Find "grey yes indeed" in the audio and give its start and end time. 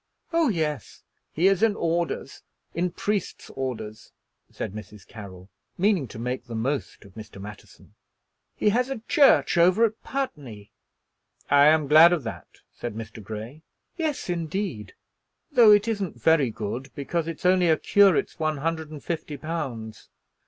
13.23-14.95